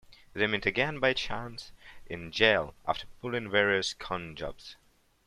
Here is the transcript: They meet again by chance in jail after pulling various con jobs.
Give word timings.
They 0.33 0.47
meet 0.47 0.65
again 0.65 0.99
by 0.99 1.13
chance 1.13 1.71
in 2.07 2.31
jail 2.31 2.73
after 2.87 3.05
pulling 3.21 3.51
various 3.51 3.93
con 3.93 4.35
jobs. 4.35 4.75